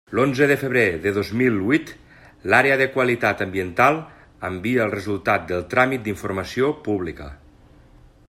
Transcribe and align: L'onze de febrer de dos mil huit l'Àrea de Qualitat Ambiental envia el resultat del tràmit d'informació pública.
L'onze 0.17 0.45
de 0.51 0.55
febrer 0.59 0.85
de 1.01 1.11
dos 1.17 1.27
mil 1.41 1.59
huit 1.65 1.91
l'Àrea 2.53 2.77
de 2.81 2.87
Qualitat 2.95 3.43
Ambiental 3.45 3.99
envia 4.51 4.87
el 4.89 4.95
resultat 4.95 5.45
del 5.53 5.63
tràmit 5.75 6.07
d'informació 6.09 6.73
pública. 6.89 7.29